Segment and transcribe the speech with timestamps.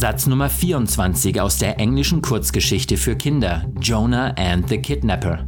[0.00, 5.46] Satz Nummer 24 aus der englischen Kurzgeschichte für Kinder Jonah and the Kidnapper.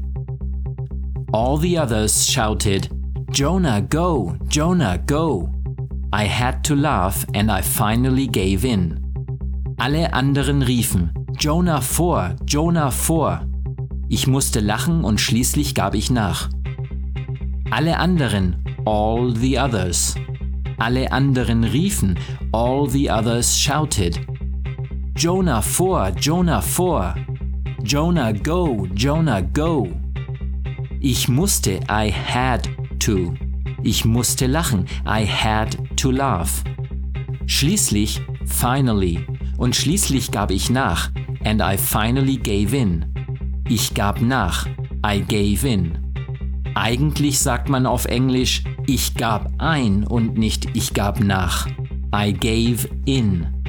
[1.32, 2.90] All the others shouted,
[3.32, 4.36] Jonah, go!
[4.50, 5.48] Jonah, go!
[6.12, 9.00] I had to laugh and I finally gave in.
[9.78, 13.46] Alle anderen riefen, Jonah vor, Jonah vor.
[14.10, 16.50] Ich musste lachen und schließlich gab ich nach.
[17.70, 20.14] Alle anderen, all the others.
[20.76, 22.18] Alle anderen riefen,
[22.52, 24.20] all the others shouted.
[25.14, 27.14] Jonah vor, Jonah vor.
[27.84, 29.88] Jonah go, Jonah go.
[31.00, 32.68] Ich musste, I had
[33.00, 33.34] to.
[33.82, 36.64] Ich musste lachen, I had to laugh.
[37.46, 39.26] Schließlich, finally.
[39.58, 41.10] Und schließlich gab ich nach,
[41.44, 43.04] and I finally gave in.
[43.68, 44.66] Ich gab nach,
[45.06, 45.98] I gave in.
[46.74, 51.66] Eigentlich sagt man auf Englisch, ich gab ein und nicht ich gab nach.
[52.14, 53.61] I gave in.